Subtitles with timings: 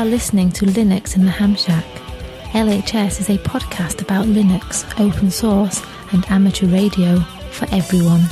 [0.00, 1.84] Are listening to Linux in the Ham Shack.
[2.54, 5.82] LHS is a podcast about Linux, open source,
[6.12, 8.22] and amateur radio for everyone.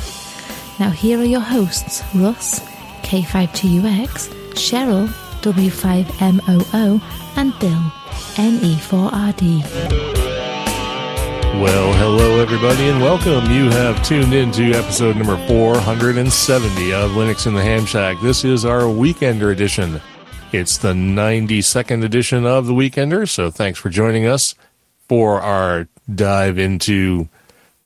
[0.80, 2.60] Now, here are your hosts Russ,
[3.02, 5.08] K5TUX, Cheryl,
[5.42, 7.02] W5MOO,
[7.36, 7.92] and Bill,
[8.38, 9.62] E NE4RD.
[11.60, 13.50] Well, hello everybody and welcome.
[13.50, 18.16] You have tuned in to episode number 470 of Linux in the Ham Shack.
[18.22, 20.00] This is our Weekender edition.
[20.50, 24.54] It's the 92nd edition of the Weekender, so thanks for joining us
[25.06, 27.28] for our dive into,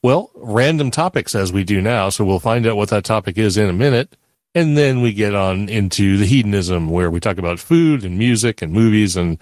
[0.00, 2.08] well, random topics as we do now.
[2.08, 4.16] So we'll find out what that topic is in a minute.
[4.55, 8.62] And then we get on into the hedonism where we talk about food and music
[8.62, 9.38] and movies and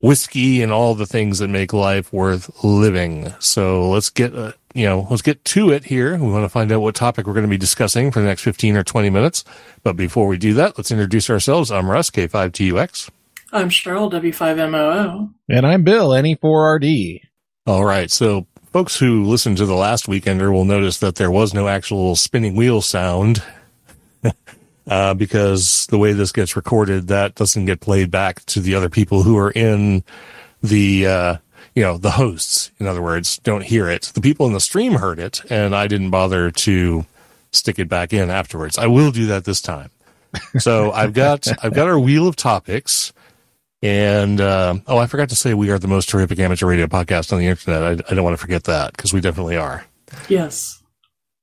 [0.00, 3.34] whiskey and all the things that make life worth living.
[3.38, 6.16] So let's get, uh, you know, let's get to it here.
[6.16, 8.42] We want to find out what topic we're going to be discussing for the next
[8.42, 9.44] 15 or 20 minutes.
[9.82, 11.70] But before we do that, let's introduce ourselves.
[11.70, 13.10] I'm Russ, K5TUX.
[13.52, 15.32] I'm Cheryl, W5MOO.
[15.48, 17.20] And I'm Bill, E NE4RD.
[17.66, 18.10] All right.
[18.10, 22.14] So folks who listened to the last weekender will notice that there was no actual
[22.14, 23.42] spinning wheel sound.
[24.86, 28.88] Uh, because the way this gets recorded, that doesn't get played back to the other
[28.88, 30.02] people who are in
[30.62, 31.36] the, uh,
[31.74, 34.10] you know, the hosts, in other words, don't hear it.
[34.14, 37.06] The people in the stream heard it, and I didn't bother to
[37.52, 38.78] stick it back in afterwards.
[38.78, 39.90] I will do that this time.
[40.58, 43.12] So I've got, I've got our wheel of topics.
[43.82, 47.32] And, uh, oh, I forgot to say we are the most terrific amateur radio podcast
[47.32, 47.82] on the internet.
[47.82, 49.86] I, I don't want to forget that because we definitely are.
[50.28, 50.82] Yes.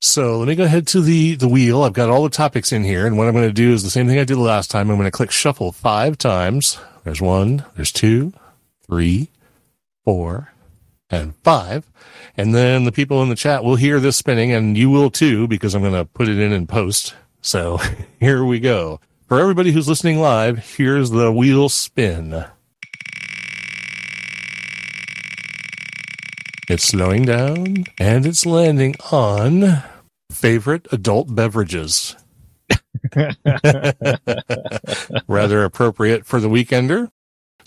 [0.02, 1.82] So let me go ahead to the, the wheel.
[1.82, 3.08] I've got all the topics in here.
[3.08, 4.90] And what I'm going to do is the same thing I did last time.
[4.90, 6.78] I'm going to click shuffle five times.
[7.04, 8.34] There's one, there's two,
[8.86, 9.30] three,
[10.08, 10.54] four,
[11.10, 11.92] and five.
[12.38, 15.50] And then the people in the chat will hear this spinning and you will too,
[15.50, 17.14] because I'm going to put it in and post.
[17.42, 17.82] So
[18.22, 19.02] here we go.
[19.28, 22.46] For everybody who's listening live, here's the wheel spin.
[26.70, 29.84] It's slowing down and it's landing on
[30.32, 32.16] favorite adult beverages.
[35.28, 37.10] Rather appropriate for the weekender.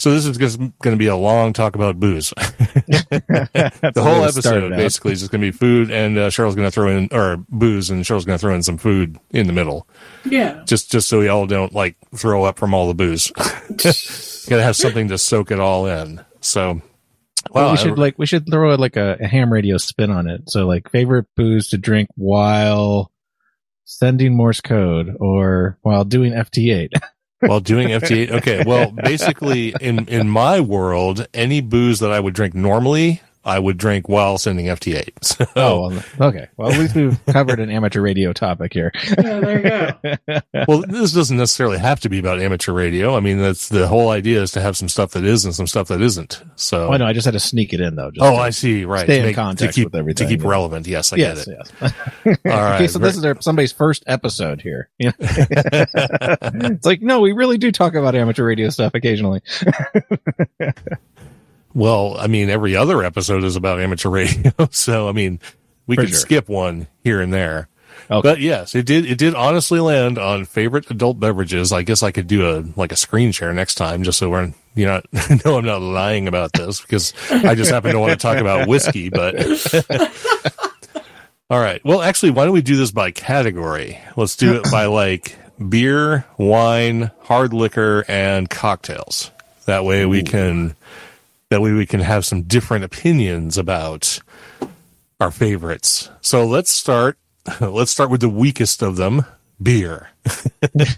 [0.00, 2.31] So this is just going to be a long talk about booze.
[2.38, 6.71] the whole episode basically is just going to be food, and uh, Cheryl's going to
[6.71, 9.87] throw in or booze, and Cheryl's going to throw in some food in the middle,
[10.25, 10.62] Yeah.
[10.66, 13.31] just just so we all don't like throw up from all the booze.
[14.49, 16.25] Got to have something to soak it all in.
[16.41, 16.81] So,
[17.50, 20.31] Well, we I- should like we should throw like a, a ham radio spin on
[20.31, 20.49] it.
[20.49, 23.12] So like favorite booze to drink while
[23.84, 26.88] sending Morse code or while doing FT8.
[27.40, 28.30] while doing FT8.
[28.30, 33.58] Okay, well, basically, in in my world, any booze that I would drink normally, I
[33.58, 35.10] would drink while sending FT8.
[35.30, 36.48] So, oh, well, okay.
[36.56, 38.92] Well, at least we've covered an amateur radio topic here.
[39.20, 40.40] Yeah, there you go.
[40.68, 43.16] well, this doesn't necessarily have to be about amateur radio.
[43.16, 45.66] I mean, that's the whole idea is to have some stuff that is and some
[45.66, 46.42] stuff that isn't.
[46.56, 48.10] So, Well, no, I just had to sneak it in though.
[48.10, 48.84] Just oh, I see.
[48.84, 50.48] Right, stay to in context to keep with everything, to keep yeah.
[50.48, 50.86] relevant.
[50.86, 51.66] Yes, I yes, get it.
[51.80, 51.92] yes.
[52.26, 54.88] All right, okay, so very- this is our, somebody's first episode here.
[54.98, 59.42] It's like, no, we really do talk about amateur radio stuff occasionally.
[61.72, 65.41] Well, I mean, every other episode is about amateur radio, so I mean,
[65.86, 66.19] we For could sure.
[66.19, 67.69] skip one here and there.
[68.10, 68.28] Okay.
[68.28, 69.06] But yes, it did.
[69.06, 71.72] It did honestly land on favorite adult beverages.
[71.72, 74.53] I guess I could do a like a screen share next time, just so we're
[74.75, 75.00] you know,
[75.44, 78.69] no, I'm not lying about this because I just happen to want to talk about
[78.69, 79.10] whiskey.
[79.10, 79.37] But
[81.50, 84.00] all right, well, actually, why don't we do this by category?
[84.16, 85.37] Let's do it by like
[85.69, 89.31] beer, wine, hard liquor, and cocktails.
[89.67, 90.75] That way we can
[91.50, 94.20] that way we can have some different opinions about
[95.20, 96.08] our favorites.
[96.20, 97.19] So let's start
[97.61, 99.25] let's start with the weakest of them,
[99.62, 100.11] beer.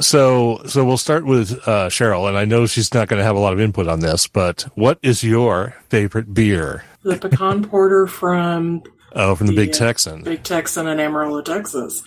[0.00, 3.36] so so we'll start with uh, Cheryl, and I know she's not going to have
[3.36, 6.84] a lot of input on this, but what is your favorite beer?
[7.02, 8.82] The pecan porter from
[9.18, 10.22] Oh, from the Big Texan.
[10.24, 12.02] Big Texan in Amarillo, Texas.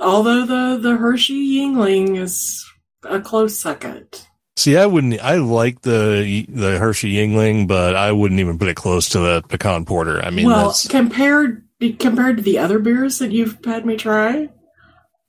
[0.00, 2.64] Although the, the Hershey Yuengling is
[3.02, 4.28] a close second.
[4.56, 5.18] See, I wouldn't.
[5.24, 9.42] I like the the Hershey Yuengling, but I wouldn't even put it close to the
[9.48, 10.22] pecan porter.
[10.22, 11.64] I mean, well, that's compared
[11.98, 14.48] compared to the other beers that you've had me try,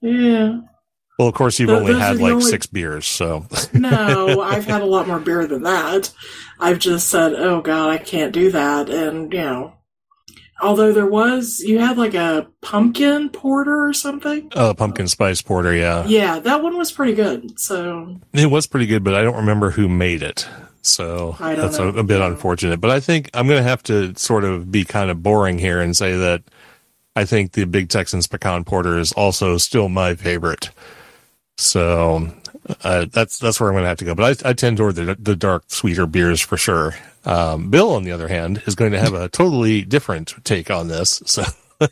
[0.02, 0.60] yeah.
[1.18, 4.82] Well, of course, you've Th- only had like only- six beers, so No, I've had
[4.82, 6.12] a lot more beer than that.
[6.60, 9.74] I've just said, "Oh God, I can't do that," and you know.
[10.62, 14.50] Although there was, you had like a pumpkin porter or something.
[14.56, 15.74] uh, pumpkin spice porter.
[15.76, 17.60] Yeah, Yeah, that one was pretty good.
[17.60, 20.48] So it was pretty good, but I don't remember who made it.
[20.82, 22.82] So that's a, a bit unfortunate.
[22.82, 25.80] But I think I'm going to have to sort of be kind of boring here
[25.82, 26.44] and say that
[27.16, 30.72] I think the Big Texans pecan porter is also still my favorite.
[31.58, 32.32] So
[32.84, 34.16] uh, that's that's where I'm going to have to go.
[34.16, 36.94] But I, I tend toward the, the dark, sweeter beers for sure.
[37.26, 40.88] Um, Bill, on the other hand, is going to have a totally different take on
[40.88, 41.22] this.
[41.26, 41.44] So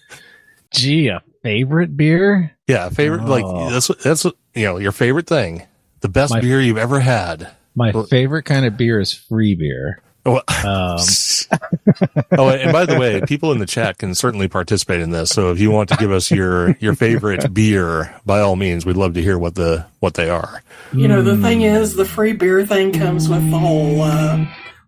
[0.73, 2.56] Gee, a favorite beer?
[2.68, 3.25] yeah, favorite Oh.
[3.25, 5.63] like that's what- that's what, you know your favorite thing,
[6.01, 7.50] the best My- beer you've ever had.
[7.75, 10.01] My favorite kind of beer is free beer.
[10.25, 11.00] Oh, Um,
[12.38, 15.29] oh, and by the way, people in the chat can certainly participate in this.
[15.31, 18.97] So if you want to give us your your favorite beer, by all means, we'd
[18.97, 20.62] love to hear what the what they are.
[20.94, 24.45] you know, the thing is, the free beer thing comes with the whole uh,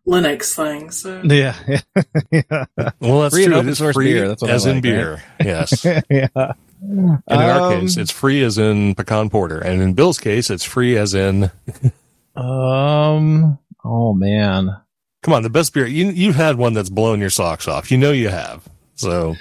[0.08, 0.92] Linux thing.
[0.92, 1.56] So yeah,
[2.32, 2.66] yeah,
[3.00, 3.56] Well, that's Free true.
[3.56, 5.24] open It is source free beer, that's what I as in like, beer.
[5.44, 5.84] Yes.
[5.86, 6.28] And yeah.
[6.82, 10.66] in our Um, case, it's free as in pecan porter, and in Bill's case, it's
[10.66, 11.50] free as in.
[12.36, 13.58] Um.
[13.86, 14.78] Oh man.
[15.24, 15.88] Come on, the best beer.
[15.88, 17.92] You you've had one that's blown your socks off.
[17.92, 18.64] You know you have.
[18.96, 19.36] So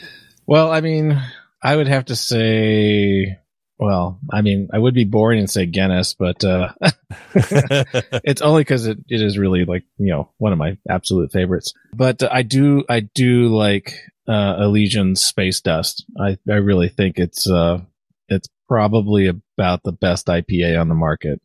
[0.46, 1.20] Well, I mean,
[1.62, 3.38] I would have to say.
[3.79, 6.73] Well, I mean, I would be boring and say Guinness, but uh,
[7.34, 11.75] it's only because it, it is really like you know one of my absolute favorites.
[11.93, 13.94] But uh, I do I do like
[14.28, 16.05] uh, Elysian Space Dust.
[16.20, 17.81] I I really think it's uh
[18.28, 21.40] it's probably about the best IPA on the market,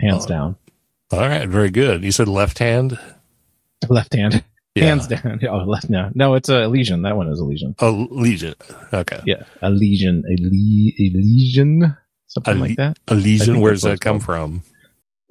[0.00, 0.28] hands Oh.
[0.28, 0.56] down.
[1.12, 2.02] all right, very good.
[2.02, 2.98] You said left hand.
[3.88, 4.44] Left hand,
[4.74, 4.84] Yeah.
[4.84, 5.40] hands down.
[5.48, 6.10] Oh, left now.
[6.14, 7.02] No, it's a Elysian.
[7.02, 7.74] That one is Elysian.
[8.10, 8.54] Legion.
[8.92, 9.20] Okay.
[9.26, 11.96] Yeah, a Elysian, Ele- Elysian,
[12.28, 12.98] something Ale- like that.
[13.08, 13.60] A Legion.
[13.60, 14.62] Where does that come from?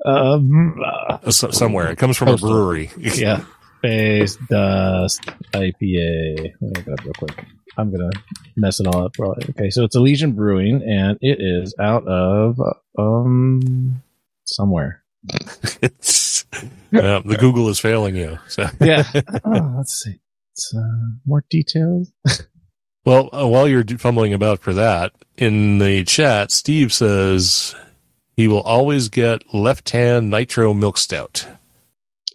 [0.05, 1.91] Um, uh, so- somewhere.
[1.91, 2.89] It comes from a brewery.
[2.97, 3.43] yeah,
[3.79, 5.21] Space Dust
[5.53, 6.53] IPA.
[6.59, 7.45] Let me look up real quick.
[7.77, 8.09] I'm gonna
[8.57, 9.13] mess it all up.
[9.13, 9.45] Probably.
[9.51, 14.01] Okay, so it's Elysian Brewing, and it is out of uh, um
[14.45, 15.03] somewhere.
[15.81, 16.45] It's,
[16.91, 18.39] the Google is failing you.
[18.47, 19.03] So, Yeah.
[19.45, 20.15] oh, let's see.
[20.53, 22.11] It's, uh, more details.
[23.05, 27.75] well, uh, while you're fumbling about for that, in the chat, Steve says
[28.35, 31.47] he will always get left hand nitro milk stout.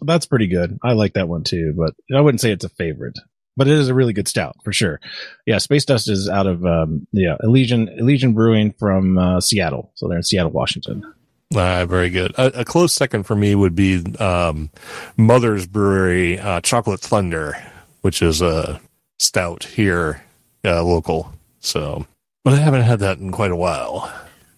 [0.01, 0.77] That's pretty good.
[0.83, 3.17] I like that one too, but I wouldn't say it's a favorite.
[3.57, 4.99] But it is a really good stout for sure.
[5.45, 10.07] Yeah, Space Dust is out of um, yeah Elysian Elysian Brewing from uh, Seattle, so
[10.07, 11.03] they're in Seattle, Washington.
[11.53, 12.31] Ah, very good.
[12.37, 14.69] A, a close second for me would be um,
[15.17, 17.55] Mother's Brewery uh, Chocolate Thunder,
[18.01, 18.81] which is a
[19.19, 20.23] stout here,
[20.63, 21.33] uh, local.
[21.59, 22.05] So,
[22.43, 24.11] but I haven't had that in quite a while.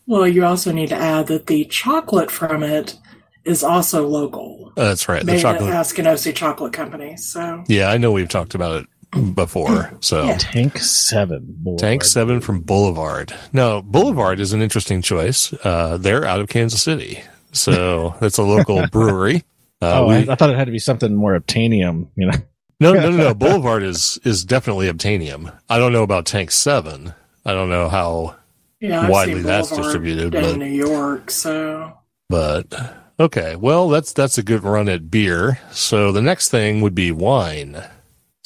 [0.06, 2.98] Well, you also need to add that the chocolate from it
[3.44, 4.72] is also local.
[4.78, 5.26] Uh, that's right.
[5.26, 5.74] The Made chocolate.
[5.74, 7.18] at Askinosie Chocolate Company.
[7.18, 8.88] So Yeah, I know we've talked about it
[9.34, 9.92] before.
[10.02, 10.38] So Yeah.
[10.38, 11.46] Tank Seven.
[11.48, 11.80] Boulevard.
[11.80, 13.34] Tank Seven from Boulevard.
[13.54, 15.54] Now, Boulevard is an interesting choice.
[15.64, 17.22] Uh, they're out of Kansas City,
[17.52, 19.44] so that's a local brewery.
[19.82, 22.08] Uh, Oh, we- I, I thought it had to be something more obtainium.
[22.16, 22.38] You know.
[22.80, 23.34] no, no, no, no.
[23.36, 25.56] Boulevard is is definitely obtainium.
[25.70, 27.14] I don't know about Tank Seven.
[27.46, 28.36] I don't know how,
[28.82, 31.32] yeah, Widely that's distributed, in but- New York.
[31.32, 31.94] So
[32.30, 32.74] but
[33.20, 33.56] okay.
[33.56, 35.60] Well, that's that's a good run at beer.
[35.72, 37.82] So the next thing would be wine.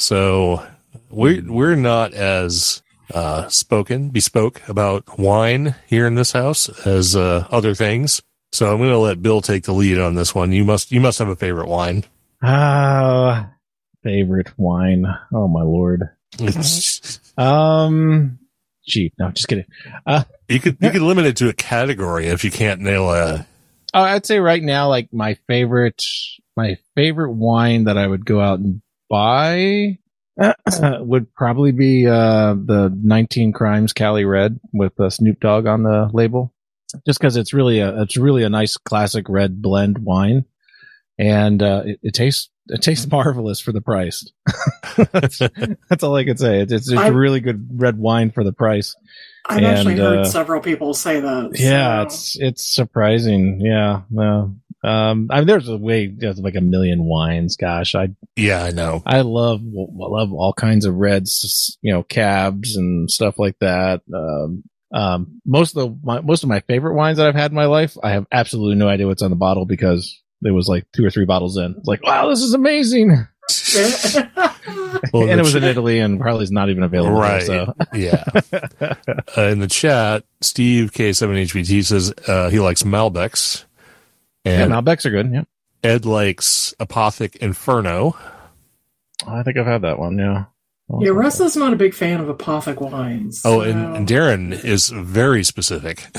[0.02, 0.66] So
[1.12, 2.82] we're we're not as
[3.14, 8.20] uh, spoken, bespoke about wine here in this house as uh, other things.
[8.52, 10.52] So I'm going to let Bill take the lead on this one.
[10.52, 12.04] You must you must have a favorite wine.
[12.42, 13.52] Ah,
[14.04, 15.06] favorite wine.
[15.34, 16.10] Oh my lord.
[17.38, 18.38] Um,
[18.86, 19.14] cheap.
[19.18, 19.66] No, just kidding.
[20.48, 23.48] you could you could limit it to a category if you can't nail a.
[23.94, 26.04] Oh, I'd say right now, like my favorite,
[26.58, 28.81] my favorite wine that I would go out and
[29.12, 29.98] buy
[31.02, 36.10] would probably be uh, the 19 Crimes Cali Red with uh, Snoop Dogg on the
[36.14, 36.54] label.
[37.06, 40.44] Just because it's really a it's really a nice classic red blend wine,
[41.18, 44.30] and uh, it, it tastes it tastes marvelous for the price.
[45.12, 45.40] that's,
[45.90, 46.60] that's all I can say.
[46.62, 48.96] It's, it's, it's I- a really good red wine for the price.
[49.46, 51.52] I've actually heard uh, several people say that.
[51.58, 53.62] Yeah, so- it's it's surprising.
[53.62, 54.56] Yeah, no.
[54.84, 57.56] Um, I mean, there's a way, there's like a million wines.
[57.56, 59.04] Gosh, I Yeah, I know.
[59.06, 64.02] I love I love all kinds of reds, you know, cabs and stuff like that.
[64.14, 67.56] Um, um, most of the my, most of my favorite wines that I've had in
[67.56, 70.86] my life, I have absolutely no idea what's on the bottle because there was like
[70.96, 71.76] two or three bottles in.
[71.78, 73.28] It's like, wow, this is amazing.
[75.14, 77.14] Well, and it was ch- in Italy, and probably is not even available.
[77.14, 77.44] here, Right.
[77.44, 78.24] So yeah.
[79.38, 83.64] Uh, in the chat, Steve K7HBT says uh, he likes Malbecs.
[84.46, 85.32] Yeah, And Malbecs are good.
[85.32, 85.44] Yeah,
[85.84, 88.16] Ed likes Apothic Inferno.
[89.28, 90.18] I think I've had that one.
[90.18, 90.46] Yeah.
[91.00, 93.42] yeah, Russell's not a big fan of apothic wines.
[93.46, 96.06] Oh, so- and, and Darren is very specific.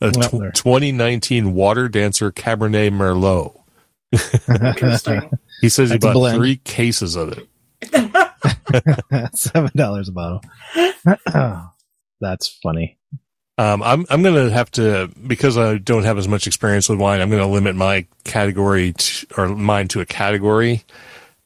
[0.00, 0.50] A Well, tw- there.
[0.50, 3.54] 2019 Water Dancer Cabernet Merlot.
[4.66, 5.30] interesting.
[5.60, 7.48] He says he That's a bought three cases of it.
[9.36, 10.42] Seven dollars a bottle.
[12.20, 12.98] That's funny.
[13.56, 17.20] Um, I'm I'm gonna have to because I don't have as much experience with wine.
[17.20, 20.82] I'm gonna limit my category to, or mine to a category.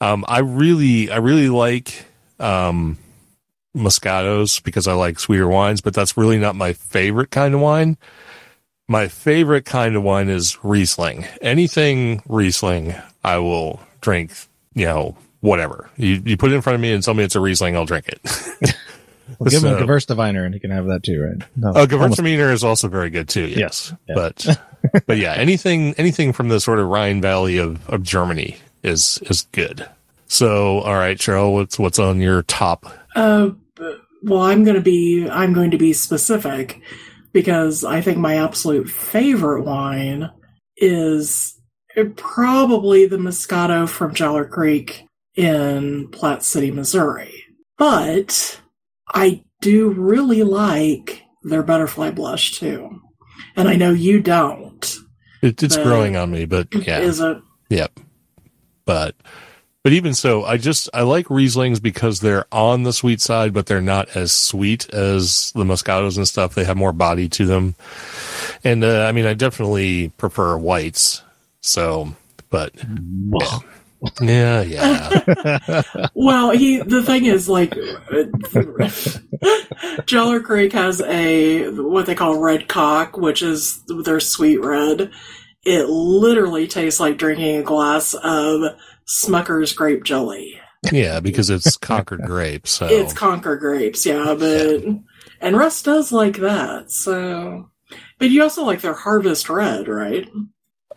[0.01, 2.05] Um, I really I really like
[2.39, 2.97] um,
[3.75, 7.97] Moscatos because I like sweeter wines, but that's really not my favorite kind of wine.
[8.87, 11.27] My favorite kind of wine is Riesling.
[11.41, 14.31] Anything Riesling, I will drink.
[14.73, 17.35] You know, whatever you you put it in front of me and tell me it's
[17.35, 18.75] a Riesling, I'll drink it.
[19.37, 21.37] Well, give him So- a Gewürztraminer, and he can have that too, right?
[21.55, 23.45] No, Oh, almost- Gewürztraminer is also very good too.
[23.47, 24.15] Yes, Yeah.
[24.15, 24.59] but
[25.07, 29.43] but yeah, anything anything from the sort of Rhine Valley of, of Germany is is
[29.51, 29.85] good.
[30.27, 32.85] So, all right, Cheryl, what's what's on your top?
[33.15, 33.49] Uh,
[34.23, 36.81] well, I'm going to be I'm going to be specific
[37.33, 40.29] because I think my absolute favorite wine
[40.77, 41.55] is
[42.15, 45.05] probably the Moscato from Jowler Creek
[45.35, 47.43] in Platte City, Missouri.
[47.77, 48.59] But
[49.13, 53.01] I do really like their butterfly blush too.
[53.55, 54.97] And I know you don't.
[55.41, 57.37] It, it's growing on me, but yeah, Is it
[57.69, 57.97] yep.
[58.85, 59.15] But
[59.83, 63.65] but even so, I just I like Rieslings because they're on the sweet side, but
[63.65, 66.53] they're not as sweet as the Moscatos and stuff.
[66.53, 67.75] They have more body to them,
[68.63, 71.21] and uh, I mean, I definitely prefer whites.
[71.61, 72.13] So,
[72.49, 73.59] but yeah,
[74.21, 74.61] yeah.
[74.61, 75.81] Yeah.
[76.13, 77.71] well, he the thing is like
[80.05, 85.11] Jeller Creek has a what they call red cock, which is their sweet red.
[85.63, 88.61] It literally tastes like drinking a glass of
[89.07, 90.59] Smucker's grape jelly.
[90.91, 92.71] Yeah, because it's Concord grapes.
[92.71, 94.83] So It's Concord grapes, yeah, but
[95.41, 96.91] and Russ does like that.
[96.91, 97.69] So,
[98.17, 100.27] but you also like their Harvest Red, right?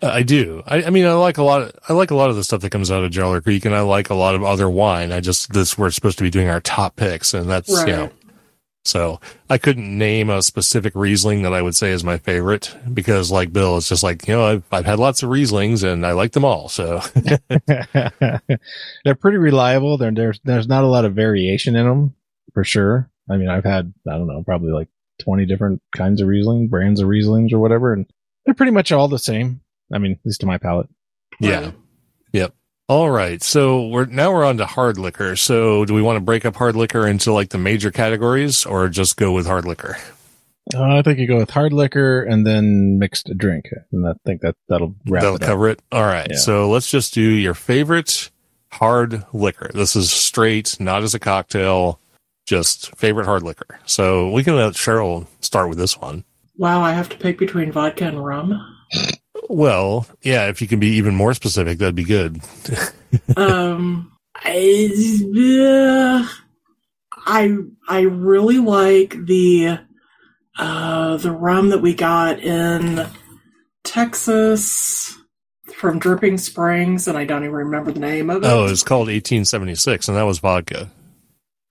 [0.02, 0.62] I do.
[0.66, 1.62] I, I mean, I like a lot.
[1.62, 3.74] Of, I like a lot of the stuff that comes out of Jeller Creek, and
[3.74, 5.12] I like a lot of other wine.
[5.12, 7.88] I just this we're supposed to be doing our top picks, and that's Right.
[7.88, 8.10] you know.
[8.84, 13.30] So I couldn't name a specific Riesling that I would say is my favorite because,
[13.30, 16.12] like Bill, it's just like you know I've I've had lots of Rieslings and I
[16.12, 16.68] like them all.
[16.68, 17.00] So
[19.04, 19.98] They're pretty reliable.
[19.98, 22.14] They're, there's there's not a lot of variation in them
[22.54, 23.08] for sure.
[23.30, 24.88] I mean, I've had I don't know probably like
[25.20, 28.06] twenty different kinds of Riesling, brands of Rieslings or whatever, and
[28.44, 29.60] they're pretty much all the same.
[29.92, 30.88] I mean, at least to my palate.
[31.40, 31.74] yeah, Right.
[32.32, 32.54] yep.
[32.88, 35.34] All right, so we're now we're on to hard liquor.
[35.36, 38.88] So do we want to break up hard liquor into like the major categories, or
[38.88, 39.96] just go with hard liquor?
[40.74, 44.42] Uh, I think you go with hard liquor and then mixed drink, and I think
[44.42, 45.48] that that'll wrap That'll it up.
[45.48, 45.80] cover it.
[45.90, 46.28] All right.
[46.30, 46.36] Yeah.
[46.36, 48.30] So let's just do your favorite
[48.72, 49.70] hard liquor.
[49.74, 51.98] This is straight, not as a cocktail,
[52.46, 53.80] just favorite hard liquor.
[53.86, 56.24] So we can let Cheryl start with this one.
[56.56, 58.52] Wow, I have to pick between vodka and rum.
[59.52, 62.40] Well, yeah, if you can be even more specific, that'd be good.
[63.36, 64.88] um, I,
[67.26, 69.78] I I really like the
[70.58, 73.06] uh the rum that we got in
[73.84, 75.18] Texas
[75.74, 78.46] from Dripping Springs, and I don't even remember the name of it.
[78.46, 80.90] Oh, it's called 1876, and that was vodka.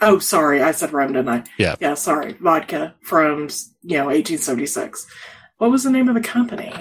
[0.01, 1.43] Oh, sorry, I said rum, didn't I?
[1.57, 1.77] Yeah.
[1.79, 3.49] Yeah, sorry, vodka from
[3.81, 5.07] you know 1876.
[5.57, 6.71] What was the name of the company?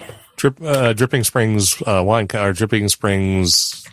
[0.41, 3.87] Drip, uh, Dripping Springs uh, wine, co- or Dripping Springs.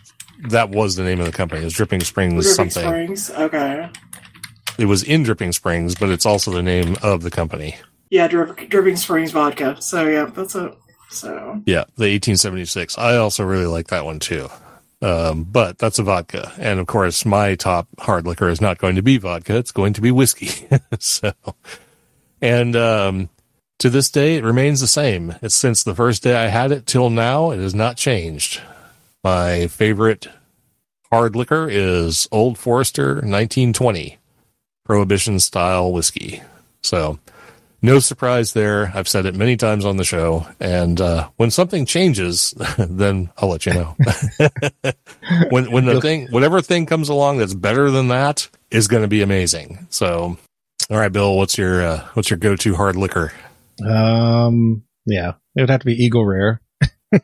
[0.48, 1.62] That was the name of the company.
[1.62, 3.16] It was Dripping Springs Dripping something.
[3.18, 3.30] Springs.
[3.32, 3.90] Okay.
[4.78, 7.76] It was in Dripping Springs, but it's also the name of the company.
[8.10, 9.82] Yeah, Drip, Dripping Springs vodka.
[9.82, 10.74] So yeah, that's it.
[11.10, 12.98] So Yeah, the 1876.
[12.98, 14.50] I also really like that one too.
[15.02, 16.54] Um, but that's a vodka.
[16.58, 19.58] And of course, my top hard liquor is not going to be vodka.
[19.58, 20.68] It's going to be whiskey.
[21.00, 21.34] so,
[22.42, 23.30] and, um,
[23.80, 25.36] to this day, it remains the same.
[25.42, 27.52] It's since the first day I had it till now.
[27.52, 28.62] It has not changed.
[29.24, 30.28] My favorite
[31.12, 34.18] hard liquor is Old Forester 1920
[34.86, 36.42] prohibition style whiskey.
[36.82, 37.20] So,
[37.82, 38.92] no surprise there.
[38.96, 40.48] I've said it many times on the show.
[40.60, 43.96] And uh, when something changes, then I'll let you know.
[45.50, 49.08] when when the thing, whatever thing comes along that's better than that, is going to
[49.08, 49.88] be amazing.
[49.90, 50.38] So,
[50.90, 53.34] all right, Bill, what's your uh, what's your go to hard liquor?
[53.86, 56.62] Um, yeah, it would have to be Eagle Rare.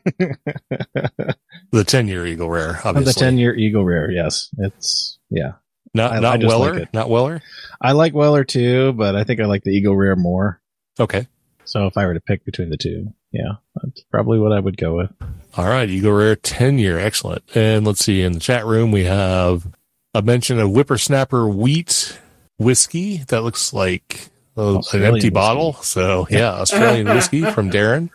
[1.72, 3.12] The 10 year Eagle Rare, obviously.
[3.12, 4.08] the 10 year Eagle Rare.
[4.10, 4.48] Yes.
[4.58, 5.52] It's, yeah.
[5.92, 6.74] not I- I not just Weller.
[6.80, 7.42] like not Weller.
[7.80, 10.60] I like Weller too, but I think I like the Eagle Rare more.
[11.00, 11.26] Okay.
[11.64, 14.76] So if I were to pick between the two, yeah, that's probably what I would
[14.76, 15.10] go with.
[15.56, 15.88] All right.
[15.90, 16.96] Eagle Rare 10 year.
[16.98, 17.42] Excellent.
[17.56, 18.22] And let's see.
[18.22, 19.66] In the chat room, we have
[20.14, 22.20] a mention of Whippersnapper wheat
[22.56, 25.30] whiskey that looks like an empty whiskey.
[25.30, 25.74] bottle.
[25.74, 28.10] So, yeah, Australian whiskey from Darren.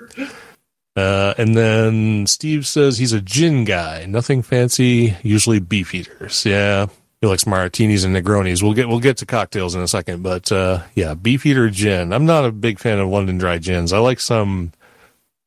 [0.96, 4.06] Uh, and then Steve says he's a gin guy.
[4.06, 6.46] Nothing fancy, usually Beefeaters.
[6.46, 6.88] Yeah.
[7.22, 8.64] He likes martinis and Negronis.
[8.64, 12.14] We'll get we'll get to cocktails in a second, but uh, yeah, Beefeater gin.
[12.14, 13.92] I'm not a big fan of London dry gins.
[13.92, 14.72] I like some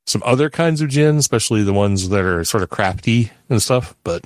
[0.07, 3.97] some other kinds of gin, especially the ones that are sort of crafty and stuff.
[4.05, 4.23] But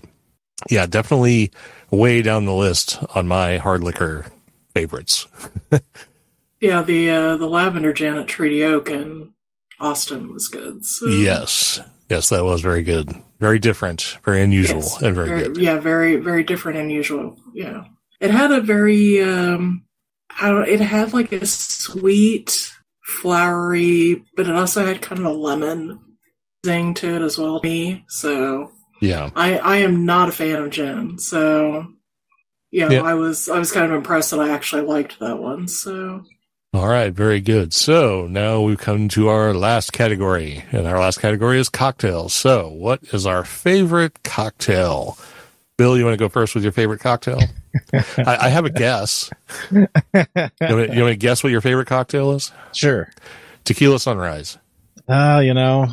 [0.68, 1.52] yeah, definitely
[1.90, 4.26] way down the list on my hard liquor
[4.74, 5.28] favorites.
[6.66, 9.32] Yeah, the uh, the lavender Janet Treaty Oak in
[9.80, 10.84] Austin was good.
[10.84, 11.06] So.
[11.06, 15.56] Yes, yes, that was very good, very different, very unusual, Yes, and very, good.
[15.56, 17.36] Yeah, very very different and unusual.
[17.54, 17.84] Yeah,
[18.20, 19.84] it had a very um,
[20.40, 20.68] I don't.
[20.68, 22.72] It had like a sweet,
[23.06, 26.00] flowery, but it also had kind of a lemon
[26.64, 27.60] zing to it as well.
[27.62, 31.18] Me, so Yeah, I I am not a fan of gin.
[31.18, 31.86] So
[32.70, 33.02] yeah, Yeah.
[33.02, 35.68] I was I was kind of impressed that I actually liked that one.
[35.68, 36.24] So
[36.76, 37.72] All right, very good.
[37.72, 42.34] So now we've come to our last category, and our last category is cocktails.
[42.34, 45.16] So, what is our favorite cocktail?
[45.78, 47.40] Bill, you want to go first with your favorite cocktail?
[47.94, 49.30] I, I have a guess.
[49.70, 52.52] You want, me, you want to guess what your favorite cocktail is?
[52.74, 53.10] Sure.
[53.64, 54.58] Tequila Sunrise.
[55.08, 55.88] Uh, you know,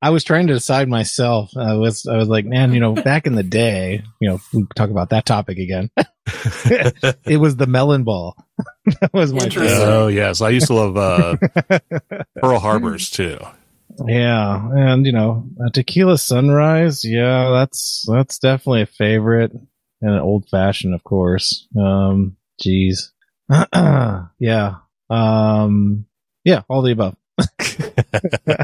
[0.00, 1.54] I was trying to decide myself.
[1.58, 4.66] I was, I was like, man, you know, back in the day, you know, we
[4.76, 5.90] talk about that topic again.
[7.26, 8.34] it was the melon ball.
[9.00, 9.68] That was my Interesting.
[9.78, 9.92] favorite.
[9.94, 11.36] Oh yes, I used to love uh,
[12.40, 13.38] Pearl Harbors too.
[14.06, 17.04] Yeah, and you know, a tequila sunrise.
[17.04, 21.66] Yeah, that's that's definitely a favorite, and an old fashioned, of course.
[21.78, 23.12] Um, geez,
[23.74, 24.74] yeah,
[25.10, 26.06] um,
[26.44, 27.16] yeah, all the above.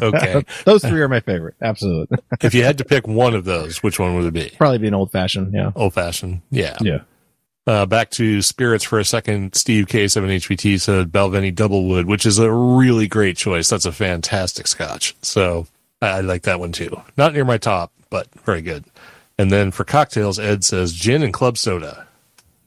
[0.02, 1.54] Okay, Those three are my favorite.
[1.62, 4.54] Absolutely, if you had to pick one of those, which one would it be?
[4.56, 5.52] probably be an old fashioned.
[5.54, 6.42] Yeah, Old fashioned.
[6.50, 6.76] Yeah.
[6.80, 7.00] yeah.
[7.68, 9.54] Uh, back to spirits for a second.
[9.54, 13.68] Steve K7HBT said Balvenie Doublewood, which is a really great choice.
[13.68, 15.14] That's a fantastic scotch.
[15.20, 15.66] So
[16.00, 16.98] I, I like that one too.
[17.18, 18.86] Not near my top, but very good.
[19.36, 22.06] And then for cocktails, Ed says gin and club soda.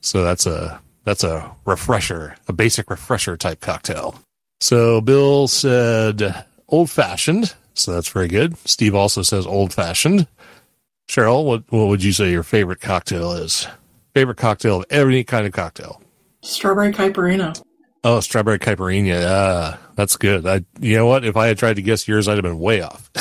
[0.02, 4.20] So that's a that's a refresher, a basic refresher type cocktail.
[4.60, 7.56] So Bill said old fashioned.
[7.74, 8.56] So that's very good.
[8.68, 10.28] Steve also says old fashioned.
[11.10, 13.66] Cheryl, what what would you say your favorite cocktail is?
[14.13, 16.02] Favorite cocktail of any kind of cocktail?
[16.43, 17.62] strawberry caipirinha.
[18.04, 19.24] Oh, strawberry caipirinha.
[19.30, 20.47] Ah, that's good.
[20.47, 21.24] I, you know what?
[21.24, 23.10] If I had tried to guess yours, I'd have been way off.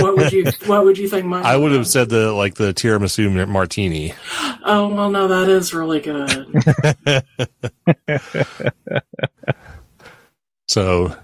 [0.00, 1.44] What would you What would you think mine?
[1.44, 4.14] I would have said the like the tiramisu martini.
[4.64, 6.46] Oh well, no, that is really good.
[10.68, 11.14] So,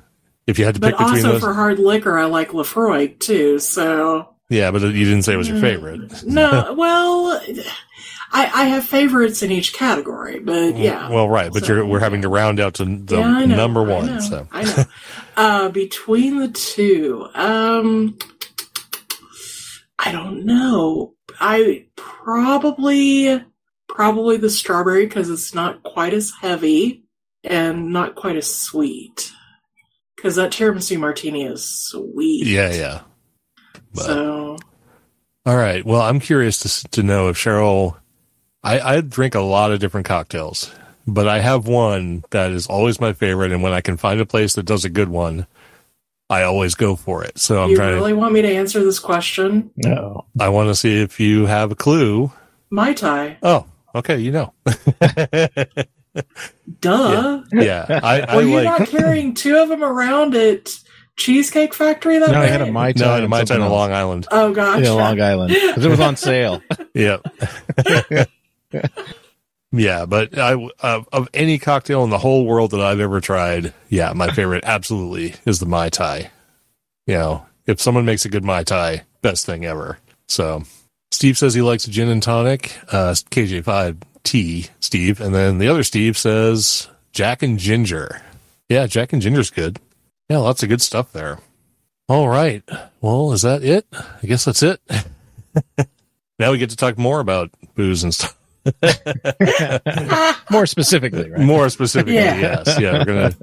[0.47, 3.19] if you had to but pick between also those, for hard liquor, I like Lefroy
[3.19, 3.59] too.
[3.59, 6.25] So yeah, but you didn't say it was your Mm, favorite.
[6.25, 7.41] No, well,
[8.31, 11.09] I I have favorites in each category, but yeah.
[11.11, 13.57] Well, right, but So, you're we're having to round out to the Yeah, I know,
[13.57, 14.07] number I one.
[14.07, 14.85] know, So, I know.
[15.37, 18.19] Uh, between the two, um,
[19.99, 21.15] I don't know.
[21.41, 23.45] I probably
[23.89, 27.05] probably the strawberry because it's not quite as heavy
[27.45, 29.33] and not quite as sweet.
[30.17, 32.47] Because that tiramisu martini is sweet.
[32.49, 33.01] yeah, yeah.
[33.95, 34.57] But, So
[35.47, 35.85] all right.
[35.87, 37.97] Well, I'm curious to to know if Cheryl.
[38.63, 40.71] I I drink a lot of different cocktails,
[41.07, 44.27] but I have one that is always my favorite, and when I can find a
[44.27, 45.47] place that does a good one,
[46.29, 47.39] I always go for it.
[47.39, 47.95] So I'm you trying.
[47.95, 49.71] really want me to answer this question?
[49.77, 52.33] No, I want to see if you have a clue.
[52.71, 53.39] Mai Tai.
[53.43, 54.19] Oh, okay.
[54.19, 54.53] You know.
[56.81, 57.43] Duh.
[57.53, 58.81] yeah, I, I Were you like.
[58.81, 60.77] not carrying two of them around at
[61.17, 62.53] Cheesecake Factory that no, I day?
[62.53, 63.25] had a my No, time.
[63.25, 63.71] it might something on.
[63.71, 64.27] Long Island.
[64.31, 64.83] Oh gosh.
[64.83, 66.61] Yeah, Long Island because it was on sale.
[66.95, 67.23] Yep.
[69.73, 73.73] yeah, but I uh, of any cocktail in the whole world that I've ever tried,
[73.89, 76.31] yeah, my favorite absolutely is the mai tai.
[77.07, 79.99] You know, if someone makes a good mai tai, best thing ever.
[80.29, 80.63] So,
[81.11, 86.19] Steve says he likes gin and tonic, uh, KJ5T, Steve, and then the other Steve
[86.19, 88.23] says Jack and Ginger.
[88.69, 89.81] Yeah, Jack and Ginger's good.
[90.29, 91.39] Yeah, lots of good stuff there.
[92.09, 92.63] All right.
[93.01, 93.87] Well, is that it?
[93.93, 94.81] I guess that's it.
[96.39, 98.38] now we get to talk more about booze and stuff.
[100.51, 101.41] More specifically, right?
[101.41, 102.39] More specifically, Yeah.
[102.65, 102.77] yes.
[102.81, 103.37] Yeah, we're gonna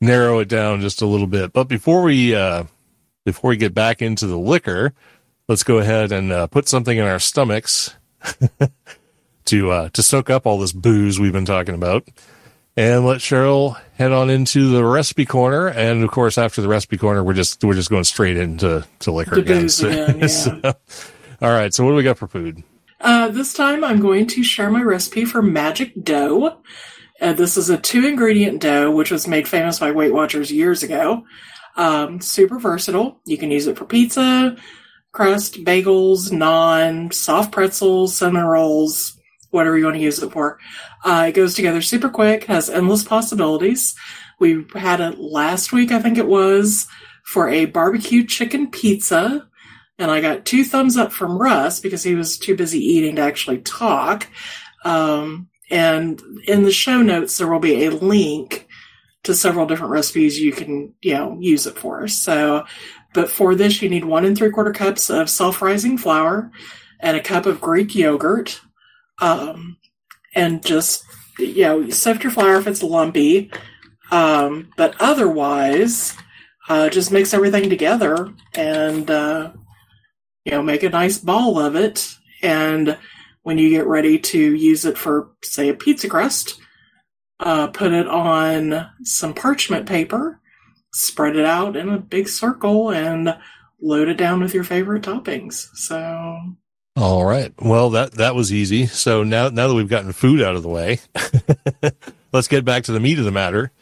[0.00, 1.52] narrow it down just a little bit.
[1.52, 2.64] But before we uh
[3.24, 4.92] before we get back into the liquor,
[5.48, 7.94] let's go ahead and uh, put something in our stomachs
[9.46, 12.06] to uh, to soak up all this booze we've been talking about.
[12.76, 15.68] And let Cheryl head on into the recipe corner.
[15.68, 19.12] And of course, after the recipe corner, we're just we're just going straight into to
[19.12, 19.62] liquor The again.
[19.62, 20.26] booze again, yeah.
[20.26, 20.60] so-
[21.40, 21.72] all right.
[21.72, 22.62] So what do we got for food?
[23.04, 26.62] Uh, this time I'm going to share my recipe for magic dough.
[27.20, 30.82] Uh, this is a two ingredient dough, which was made famous by Weight Watchers years
[30.82, 31.22] ago.
[31.76, 33.20] Um, super versatile.
[33.26, 34.56] You can use it for pizza,
[35.12, 40.58] crust, bagels, naan, soft pretzels, cinnamon rolls, whatever you want to use it for.
[41.04, 43.94] Uh, it goes together super quick, has endless possibilities.
[44.40, 46.86] We had it last week, I think it was,
[47.22, 49.46] for a barbecue chicken pizza
[49.98, 53.22] and I got two thumbs up from Russ because he was too busy eating to
[53.22, 54.26] actually talk.
[54.84, 58.68] Um, and in the show notes, there will be a link
[59.22, 62.06] to several different recipes you can, you know, use it for.
[62.08, 62.66] So,
[63.14, 66.50] but for this, you need one and three quarter cups of self-rising flour
[67.00, 68.60] and a cup of Greek yogurt.
[69.20, 69.78] Um,
[70.34, 71.04] and just,
[71.38, 73.50] you know, sift your flour if it's lumpy.
[74.10, 76.16] Um, but otherwise,
[76.68, 79.52] uh, just mix everything together and, uh,
[80.44, 82.14] you know, make a nice ball of it.
[82.42, 82.98] And
[83.42, 86.60] when you get ready to use it for, say, a pizza crust,
[87.40, 90.40] uh, put it on some parchment paper,
[90.92, 93.36] spread it out in a big circle, and
[93.80, 95.68] load it down with your favorite toppings.
[95.74, 96.38] So,
[96.96, 97.52] All right.
[97.60, 98.86] Well, that that was easy.
[98.86, 101.00] So now now that we've gotten food out of the way,
[102.32, 103.72] let's get back to the meat of the matter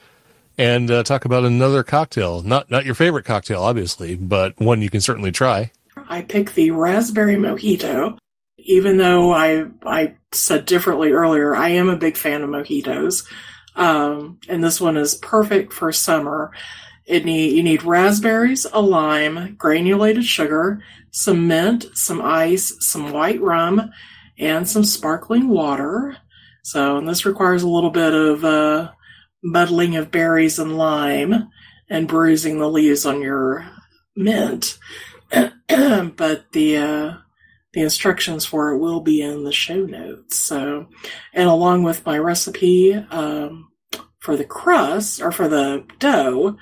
[0.59, 2.43] and uh, talk about another cocktail.
[2.43, 5.73] Not not your favorite cocktail, obviously, but one you can certainly try.
[6.09, 8.19] I picked the raspberry mojito.
[8.59, 13.25] Even though I I said differently earlier, I am a big fan of mojitos,
[13.75, 16.53] um, and this one is perfect for summer.
[17.05, 23.41] It need you need raspberries, a lime, granulated sugar, some mint, some ice, some white
[23.41, 23.91] rum,
[24.39, 26.17] and some sparkling water.
[26.63, 28.93] So, and this requires a little bit of uh,
[29.43, 31.51] muddling of berries and lime,
[31.91, 33.69] and bruising the leaves on your
[34.15, 34.79] mint.
[36.17, 37.15] but the uh,
[37.73, 40.39] the instructions for it will be in the show notes.
[40.39, 40.89] So,
[41.33, 43.71] and along with my recipe um,
[44.19, 46.57] for the crust or for the dough,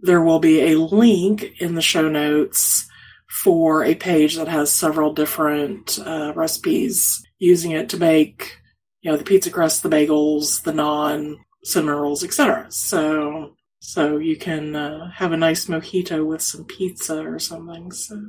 [0.00, 2.88] there will be a link in the show notes
[3.28, 8.58] for a page that has several different uh, recipes using it to make,
[9.00, 12.66] you know, the pizza crust, the bagels, the naan, cinnamon rolls, etc.
[12.70, 17.90] So, so you can uh, have a nice mojito with some pizza or something.
[17.90, 18.22] So.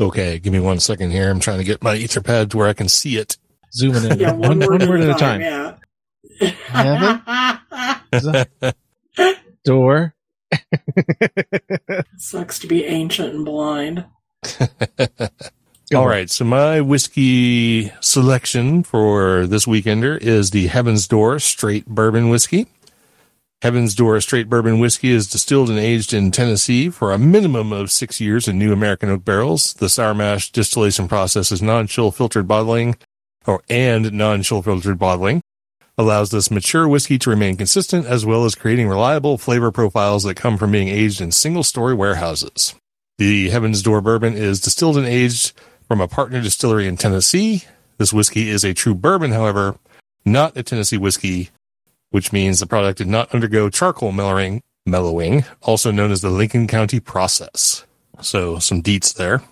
[0.00, 1.30] Okay, give me one second here.
[1.30, 3.36] I'm trying to get my Etherpad to where I can see it.
[3.72, 4.18] Zooming in.
[4.18, 5.42] Yeah, one, one word at a time.
[5.42, 5.74] Yeah.
[9.64, 10.14] Door.
[12.16, 14.06] Sucks to be ancient and blind.
[15.94, 22.30] All right, so my whiskey selection for this weekender is the Heaven's Door Straight Bourbon
[22.30, 22.68] Whiskey.
[23.62, 27.92] Heaven's Door Straight Bourbon Whiskey is distilled and aged in Tennessee for a minimum of
[27.92, 29.74] six years in new American oak barrels.
[29.74, 32.96] The sour mash distillation process is non-chill filtered bottling,
[33.46, 35.42] or and non-chill filtered bottling
[35.98, 40.36] allows this mature whiskey to remain consistent as well as creating reliable flavor profiles that
[40.36, 42.74] come from being aged in single-story warehouses.
[43.18, 45.52] The Heaven's Door bourbon is distilled and aged
[45.86, 47.64] from a partner distillery in Tennessee.
[47.98, 49.76] This whiskey is a true bourbon, however,
[50.24, 51.50] not a Tennessee whiskey,
[52.10, 56.66] which means the product did not undergo charcoal mellowing, mellowing, also known as the Lincoln
[56.66, 57.84] County process.
[58.20, 59.42] So some deets there.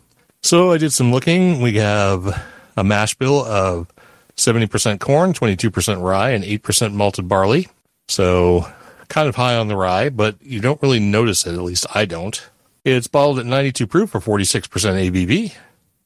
[0.43, 1.61] So I did some looking.
[1.61, 2.43] We have
[2.77, 3.89] a mash bill of
[4.37, 7.69] 70% corn, 22% rye, and 8% malted barley.
[8.09, 8.67] So
[9.09, 11.55] kind of high on the rye, but you don't really notice it.
[11.55, 12.49] At least I don't.
[12.85, 15.55] It's bottled at 92 proof for 46% ABV.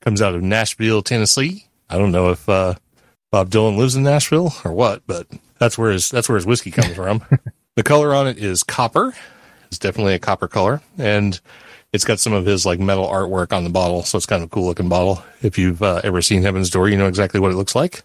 [0.01, 1.67] Comes out of Nashville, Tennessee.
[1.89, 2.75] I don't know if uh,
[3.31, 5.27] Bob Dylan lives in Nashville or what, but
[5.63, 7.23] that's where his that's where his whiskey comes from.
[7.77, 9.15] the color on it is copper.
[9.69, 11.41] It's definitely a copper color, and
[11.93, 14.49] it's got some of his like metal artwork on the bottle, so it's kind of
[14.49, 15.23] a cool looking bottle.
[15.41, 18.03] If you've uh, ever seen Heaven's Door, you know exactly what it looks like.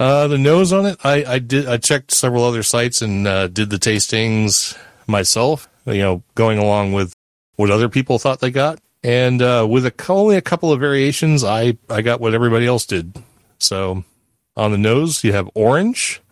[0.00, 3.48] Uh, the nose on it, I, I did I checked several other sites and uh,
[3.48, 5.68] did the tastings myself.
[5.84, 7.12] You know, going along with
[7.56, 11.44] what other people thought they got, and uh, with a, only a couple of variations,
[11.44, 13.14] I I got what everybody else did.
[13.58, 14.04] So
[14.56, 16.22] on the nose, you have orange,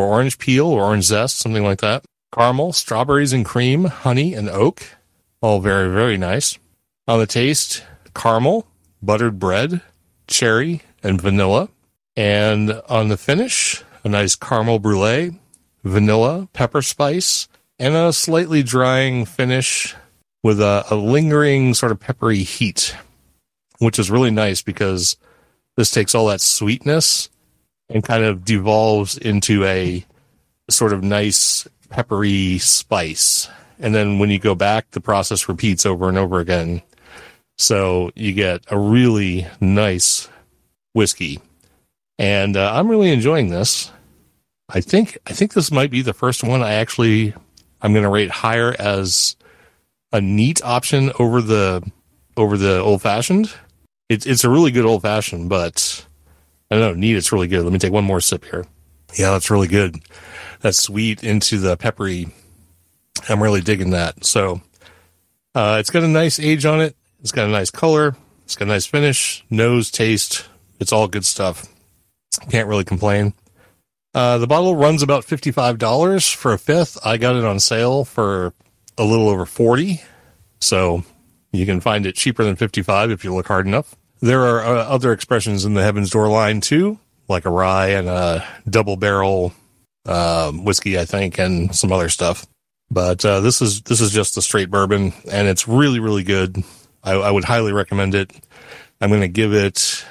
[0.00, 2.04] or orange peel, or orange zest, something like that.
[2.34, 4.82] Caramel, strawberries and cream, honey, and oak.
[5.40, 6.58] All very, very nice.
[7.06, 7.84] On the taste,
[8.14, 8.66] caramel,
[9.02, 9.82] buttered bread,
[10.26, 11.68] cherry, and vanilla.
[12.16, 15.38] And on the finish, a nice caramel brulee,
[15.84, 19.94] vanilla, pepper spice, and a slightly drying finish
[20.42, 22.94] with a, a lingering sort of peppery heat.
[23.80, 25.16] which is really nice because
[25.76, 27.30] this takes all that sweetness
[27.90, 30.04] and kind of devolves into a
[30.70, 33.48] sort of nice peppery spice.
[33.78, 36.82] And then when you go back, the process repeats over and over again.
[37.58, 40.28] So you get a really nice
[40.94, 41.40] whiskey.
[42.18, 43.90] And uh, I'm really enjoying this.
[44.68, 47.34] I think I think this might be the first one I actually
[47.82, 49.36] I'm going to rate higher as
[50.12, 51.82] a neat option over the
[52.36, 53.52] over the old fashioned.
[54.08, 56.04] It's it's a really good old fashioned, but
[56.70, 57.16] I don't know, neat.
[57.16, 57.64] It's really good.
[57.64, 58.64] Let me take one more sip here.
[59.16, 59.96] Yeah, that's really good.
[60.60, 62.28] That sweet into the peppery.
[63.28, 64.24] I'm really digging that.
[64.24, 64.60] So,
[65.54, 66.96] uh, it's got a nice age on it.
[67.20, 68.16] It's got a nice color.
[68.44, 70.46] It's got a nice finish, nose, taste.
[70.78, 71.66] It's all good stuff.
[72.50, 73.34] Can't really complain.
[74.14, 76.98] Uh, the bottle runs about $55 for a fifth.
[77.04, 78.52] I got it on sale for
[78.98, 80.02] a little over 40.
[80.60, 81.04] So
[81.52, 83.94] you can find it cheaper than 55 if you look hard enough.
[84.20, 88.08] There are uh, other expressions in the Heaven's Door line too, like a rye and
[88.08, 89.52] a double barrel
[90.06, 92.46] uh, whiskey, I think, and some other stuff.
[92.90, 96.62] But uh, this is this is just a straight bourbon, and it's really really good.
[97.02, 98.32] I, I would highly recommend it.
[99.00, 100.04] I'm going to give it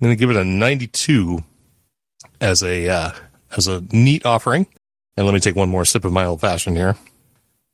[0.00, 1.42] I'm going to give it a 92
[2.40, 3.12] as a uh,
[3.56, 4.66] as a neat offering.
[5.16, 6.96] And let me take one more sip of my old fashioned here.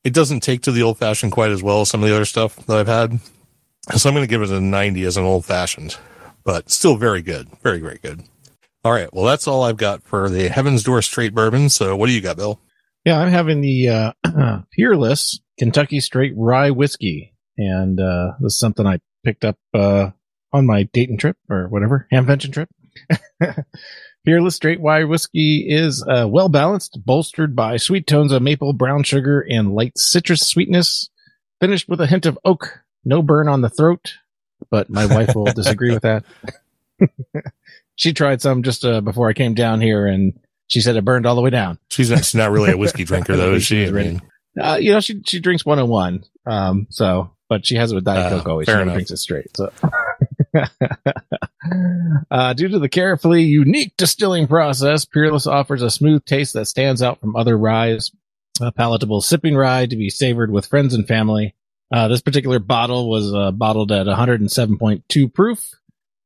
[0.04, 2.24] It doesn't take to the old fashioned quite as well as some of the other
[2.24, 3.18] stuff that I've had.
[3.90, 5.96] So I'm going to give it a 90 as an old fashioned,
[6.44, 7.48] but still very good.
[7.62, 8.22] Very, very good.
[8.84, 9.12] All right.
[9.12, 11.68] Well, that's all I've got for the Heaven's Door Straight Bourbon.
[11.68, 12.60] So what do you got, Bill?
[13.04, 17.34] Yeah, I'm having the uh, Peerless Kentucky Straight Rye Whiskey.
[17.58, 20.10] And uh, this is something I picked up uh,
[20.52, 22.68] on my Dayton trip or whatever, Hamvention trip.
[24.24, 29.02] Peerless Straight Rye Whiskey is uh, well balanced, bolstered by sweet tones of maple, brown
[29.02, 31.10] sugar, and light citrus sweetness,
[31.60, 32.82] finished with a hint of oak.
[33.04, 34.14] No burn on the throat,
[34.70, 36.24] but my wife will disagree with that.
[37.96, 40.38] she tried some just uh, before I came down here, and
[40.68, 41.78] she said it burned all the way down.
[41.90, 43.86] She's not, she's not really a whiskey drinker, though, is she?
[44.60, 46.24] Uh, you know, she she drinks 101.
[46.46, 48.66] Um, so, but she has it with Diet Uh, Coke always.
[48.66, 48.94] She enough.
[48.94, 49.56] drinks it straight.
[49.56, 49.72] So,
[52.30, 57.02] uh, due to the carefully unique distilling process, Peerless offers a smooth taste that stands
[57.02, 58.10] out from other ryes.
[58.60, 61.54] A palatable sipping rye to be savored with friends and family.
[61.92, 65.70] Uh, this particular bottle was uh, bottled at 107.2 proof,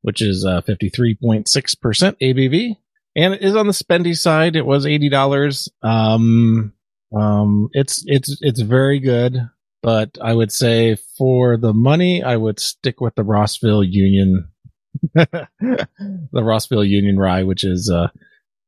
[0.02, 2.76] which is uh, 53.6% ABV.
[3.16, 4.54] And it is on the spendy side.
[4.54, 5.68] It was $80.
[5.82, 6.72] Um,
[7.16, 9.38] um, it's, it's, it's very good,
[9.82, 14.48] but I would say for the money, I would stick with the Rossville Union,
[15.14, 15.48] the
[16.32, 18.08] Rossville Union rye, which is, uh,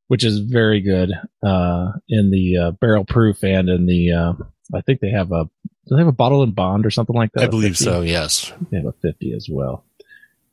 [0.08, 1.12] which is very good,
[1.46, 4.32] uh, in the, uh, barrel proof and in the, uh,
[4.74, 5.48] I think they have a,
[5.88, 7.44] do they have a bottled in bond or something like that?
[7.44, 7.84] I believe 50?
[7.84, 8.52] so, yes.
[8.70, 9.84] They have a 50 as well.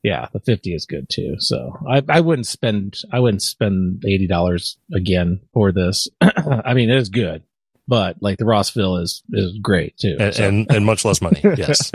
[0.03, 1.35] Yeah, the 50 is good too.
[1.39, 6.07] So I, I wouldn't spend, I wouldn't spend $80 again for this.
[6.21, 7.41] I mean, it is good,
[7.87, 10.15] but like the Rossville is, is great too.
[10.19, 11.91] And, So- and, and much less money, yes.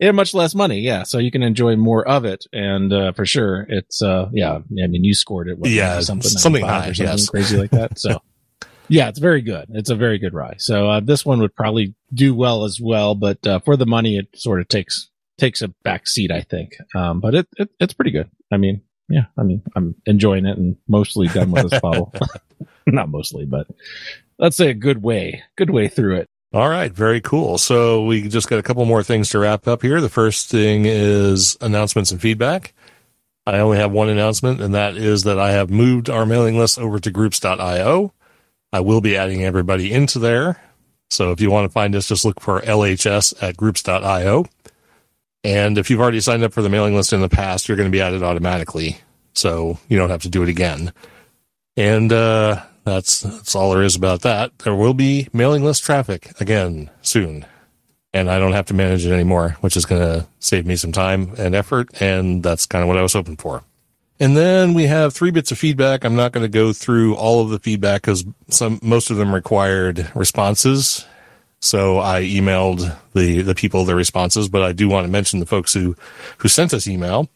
[0.00, 0.80] and much less money.
[0.80, 1.04] Yeah.
[1.04, 2.44] So you can enjoy more of it.
[2.52, 5.58] And, uh, for sure it's, uh, yeah, I mean, you scored it.
[5.58, 7.28] what, Yeah, something, something high, or something yes.
[7.30, 8.00] crazy like that.
[8.00, 8.20] So
[8.88, 9.66] yeah, it's very good.
[9.70, 10.56] It's a very good rye.
[10.58, 14.16] So, uh, this one would probably do well as well, but, uh, for the money,
[14.18, 16.76] it sort of takes, takes a back seat, I think.
[16.94, 18.30] Um, but it, it, it's pretty good.
[18.50, 22.12] I mean, yeah, I mean, I'm enjoying it and mostly done with this bottle.
[22.86, 23.66] Not mostly, but
[24.38, 26.26] let's say a good way, good way through it.
[26.52, 27.58] All right, very cool.
[27.58, 30.00] So we just got a couple more things to wrap up here.
[30.00, 32.72] The first thing is announcements and feedback.
[33.46, 36.78] I only have one announcement, and that is that I have moved our mailing list
[36.78, 38.12] over to groups.io.
[38.72, 40.60] I will be adding everybody into there.
[41.10, 44.46] So if you want to find us, just look for LHS at groups.io.
[45.44, 47.90] And if you've already signed up for the mailing list in the past, you're going
[47.90, 48.98] to be added automatically.
[49.34, 50.92] So you don't have to do it again.
[51.76, 54.58] And uh, that's that's all there is about that.
[54.58, 57.46] There will be mailing list traffic again soon,
[58.12, 60.90] and I don't have to manage it anymore, which is going to save me some
[60.90, 61.88] time and effort.
[62.02, 63.62] And that's kind of what I was hoping for.
[64.20, 66.04] And then we have three bits of feedback.
[66.04, 69.32] I'm not going to go through all of the feedback because some most of them
[69.32, 71.06] required responses.
[71.60, 75.46] So I emailed the the people their responses, but I do want to mention the
[75.46, 75.96] folks who
[76.38, 77.28] who sent us email.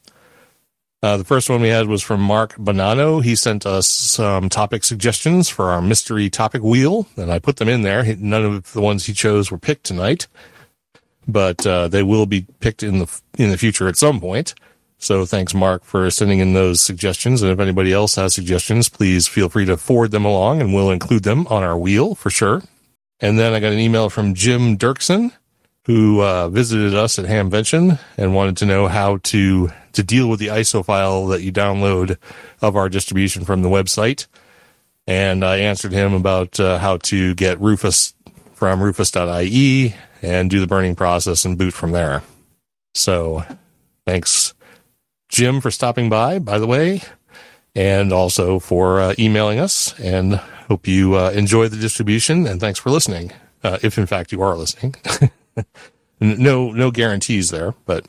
[1.05, 3.23] Uh, the first one we had was from Mark Bonanno.
[3.23, 7.69] He sent us some topic suggestions for our mystery topic wheel, and I put them
[7.69, 8.05] in there.
[8.17, 10.29] None of the ones he chose were picked tonight,
[11.27, 14.55] but uh, they will be picked in the in the future at some point.
[15.03, 17.43] So thanks, Mark, for sending in those suggestions.
[17.43, 20.93] And if anybody else has suggestions, please feel free to forward them along, and we'll
[20.93, 22.63] include them on our wheel for sure.
[23.19, 25.33] And then I got an email from Jim Dirksen.
[25.87, 30.39] who uh, visited us at Hamvention and wanted to know how to to deal with
[30.39, 32.17] the ISO file that you download
[32.63, 34.27] of our distribution from the website.
[35.07, 38.15] And I answered him about uh, how to get Rufus
[38.55, 42.23] from rufus.ie and do the burning process and boot from there.
[42.95, 43.45] So
[44.07, 44.55] thanks,
[45.33, 47.01] Jim, for stopping by, by the way,
[47.75, 49.99] and also for uh, emailing us.
[49.99, 50.35] And
[50.69, 52.47] hope you uh, enjoy the distribution.
[52.47, 53.33] And thanks for listening,
[53.65, 54.95] uh, if in fact you are listening.
[56.21, 58.07] no, no guarantees there, but.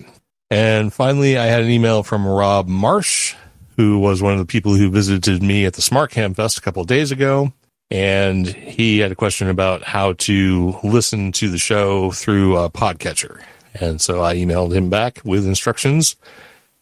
[0.52, 3.36] And finally, I had an email from Rob Marsh,
[3.78, 6.62] who was one of the people who visited me at the Smart Cam Fest a
[6.62, 7.54] couple days ago.
[7.90, 13.42] And he had a question about how to listen to the show through a podcatcher.
[13.74, 16.18] And so I emailed him back with instructions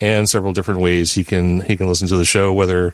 [0.01, 2.93] and several different ways he can he can listen to the show, whether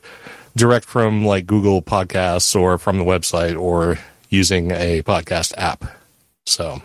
[0.56, 3.98] direct from like Google Podcasts or from the website or
[4.30, 5.86] using a podcast app.
[6.46, 6.82] So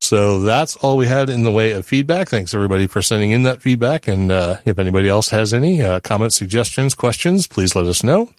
[0.00, 2.28] so that's all we had in the way of feedback.
[2.28, 4.06] Thanks everybody for sending in that feedback.
[4.06, 8.30] And uh, if anybody else has any uh, comments, suggestions, questions, please let us know.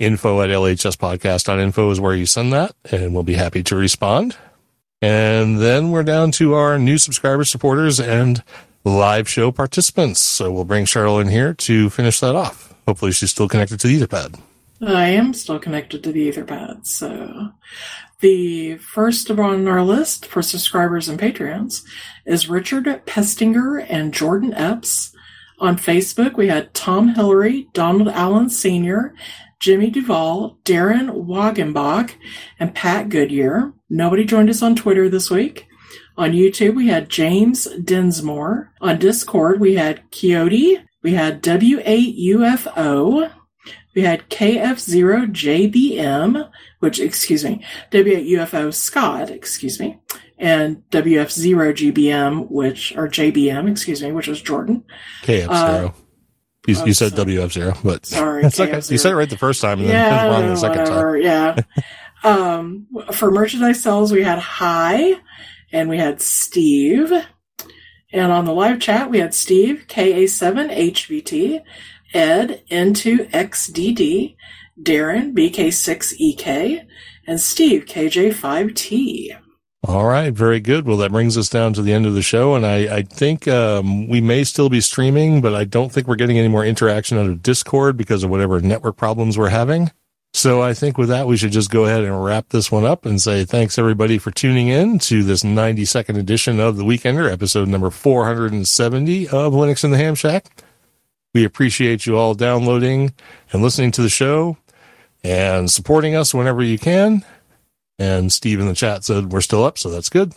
[0.00, 4.36] Info at lhspodcast.info is where you send that, and we'll be happy to respond.
[5.00, 8.42] And then we're down to our new subscriber supporters and
[8.84, 10.20] live show participants.
[10.20, 12.74] So we'll bring Cheryl in here to finish that off.
[12.86, 14.38] Hopefully she's still connected to the Etherpad.
[14.86, 16.86] I am still connected to the Etherpad.
[16.86, 17.52] So
[18.20, 21.82] the first on our list for subscribers and Patreons
[22.26, 25.12] is Richard Pestinger and Jordan Epps.
[25.60, 29.14] On Facebook, we had Tom Hillary, Donald Allen Sr.,
[29.60, 32.14] Jimmy Duvall, Darren Wagenbach,
[32.58, 33.72] and Pat Goodyear.
[33.88, 35.66] Nobody joined us on Twitter this week.
[36.16, 38.70] On YouTube, we had James Dinsmore.
[38.80, 40.78] On Discord, we had Coyote.
[41.02, 43.32] We had W8UFO.
[43.94, 46.50] We had KF0JBM,
[46.80, 49.98] which, excuse me, W8UFO Scott, excuse me,
[50.38, 54.84] and WF0GBM, which, or JBM, excuse me, which was Jordan.
[55.22, 55.48] KF0.
[55.48, 55.92] Uh,
[56.66, 58.80] you, you said WF0, but sorry, that's okay.
[58.88, 61.22] You said it right the first time and yeah, then wrong the second whatever, time.
[61.22, 61.56] Yeah.
[62.24, 65.20] um, for merchandise sales, we had Hi
[65.74, 67.12] and we had Steve.
[68.12, 71.62] And on the live chat, we had Steve, KA7HVT,
[72.14, 74.36] Ed, N2XDD,
[74.80, 76.86] Darren, BK6EK,
[77.26, 79.36] and Steve, KJ5T.
[79.86, 80.86] All right, very good.
[80.86, 83.48] Well, that brings us down to the end of the show, and I, I think
[83.48, 87.18] um, we may still be streaming, but I don't think we're getting any more interaction
[87.18, 89.90] out of Discord because of whatever network problems we're having.
[90.36, 93.06] So I think with that, we should just go ahead and wrap this one up
[93.06, 97.68] and say thanks everybody for tuning in to this 92nd edition of the Weekender, episode
[97.68, 100.64] number 470 of Linux in the Ham Shack.
[101.34, 103.14] We appreciate you all downloading
[103.52, 104.56] and listening to the show
[105.22, 107.24] and supporting us whenever you can.
[108.00, 110.34] And Steve in the chat said we're still up, so that's good.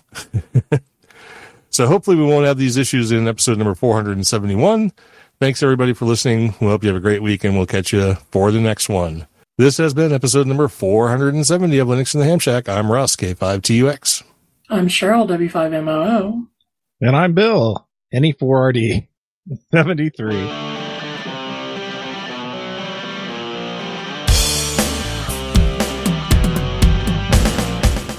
[1.71, 4.91] so hopefully we won't have these issues in episode number 471.
[5.39, 6.53] Thanks everybody for listening.
[6.61, 9.25] We hope you have a great week and we'll catch you for the next one.
[9.59, 12.69] This has been episode number 470 of Linux in the Ham Shack.
[12.69, 14.21] I'm Russ, K5TUX.
[14.69, 16.45] I'm Cheryl, W5MOO.
[17.01, 19.07] And I'm Bill, NE4RD
[19.71, 20.31] 73.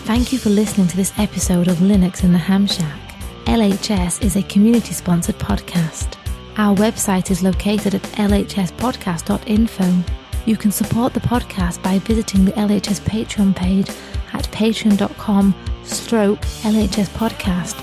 [0.07, 3.01] Thank you for listening to this episode of Linux in the Ham Shack.
[3.45, 6.17] LHS is a community sponsored podcast.
[6.57, 10.28] Our website is located at lhspodcast.info.
[10.49, 13.91] You can support the podcast by visiting the LHS Patreon page
[14.33, 17.77] at patreon.com stroke LHS podcast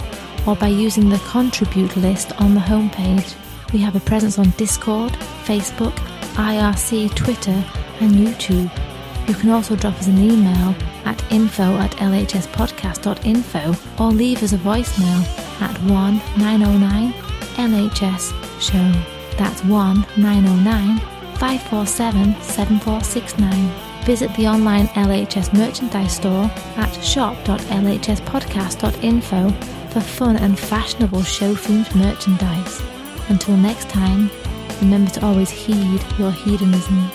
[0.48, 3.36] or by using the contribute list on the homepage.
[3.72, 5.12] We have a presence on Discord,
[5.44, 5.94] Facebook,
[6.34, 7.64] IRC, Twitter,
[8.00, 8.72] and YouTube.
[9.28, 10.76] You can also drop us an email
[11.06, 17.14] at info at lhspodcast.info or leave us a voicemail at 1 909
[17.58, 19.38] LHS Show.
[19.38, 24.06] That's 1 909 547 7469.
[24.06, 29.50] Visit the online LHS merchandise store at shop.lhspodcast.info
[29.90, 32.82] for fun and fashionable show themed merchandise.
[33.30, 34.30] Until next time,
[34.82, 37.10] remember to always heed your hedonism.